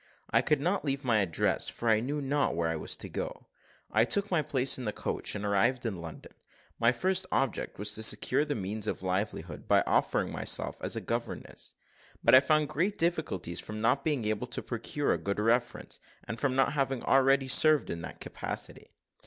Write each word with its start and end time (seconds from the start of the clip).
I 0.31 0.41
could 0.41 0.59
not 0.59 0.83
leave 0.83 1.03
my 1.03 1.19
address, 1.19 1.69
for 1.69 1.87
I 1.87 1.99
knew 1.99 2.21
not 2.23 2.55
where 2.55 2.69
I 2.69 2.75
was 2.75 2.97
to 2.97 3.07
go. 3.07 3.45
I 3.91 4.03
took 4.03 4.31
my 4.31 4.41
place 4.41 4.79
in 4.79 4.85
the 4.85 4.91
coach, 4.91 5.35
and 5.35 5.45
arrived 5.45 5.85
in 5.85 6.01
London. 6.01 6.31
My 6.79 6.91
first 6.91 7.27
object 7.31 7.77
was 7.77 7.93
to 7.93 8.01
secure 8.01 8.43
the 8.43 8.55
means 8.55 8.87
of 8.87 9.03
livelihood, 9.03 9.67
by 9.67 9.83
offering 9.85 10.31
myself 10.31 10.77
as 10.81 10.95
a 10.95 11.01
governess; 11.01 11.75
but 12.23 12.33
I 12.33 12.39
found 12.39 12.67
great 12.67 12.97
difficulties 12.97 13.59
from 13.59 13.79
not 13.79 14.03
being 14.03 14.25
able 14.25 14.47
to 14.47 14.63
procure 14.63 15.13
a 15.13 15.19
good 15.19 15.39
reference, 15.39 15.99
and 16.23 16.39
from 16.39 16.55
not 16.55 16.73
having 16.73 17.03
already 17.03 17.47
served 17.47 17.91
in 17.91 18.01
that 18.01 18.19
capacity. 18.19 18.95